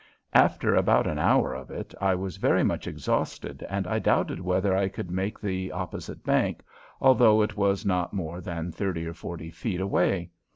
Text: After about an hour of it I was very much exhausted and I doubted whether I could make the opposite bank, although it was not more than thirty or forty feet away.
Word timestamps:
After 0.33 0.73
about 0.73 1.05
an 1.05 1.19
hour 1.19 1.53
of 1.53 1.69
it 1.69 1.93
I 2.01 2.15
was 2.15 2.37
very 2.37 2.63
much 2.63 2.87
exhausted 2.87 3.63
and 3.69 3.85
I 3.85 3.99
doubted 3.99 4.39
whether 4.39 4.75
I 4.75 4.87
could 4.87 5.11
make 5.11 5.39
the 5.39 5.71
opposite 5.71 6.23
bank, 6.23 6.63
although 6.99 7.43
it 7.43 7.55
was 7.55 7.85
not 7.85 8.11
more 8.11 8.41
than 8.41 8.71
thirty 8.71 9.05
or 9.05 9.13
forty 9.13 9.51
feet 9.51 9.79
away. 9.79 10.31